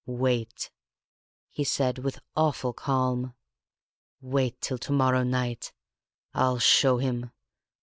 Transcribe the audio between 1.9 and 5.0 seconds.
with awful calm. "Wait till to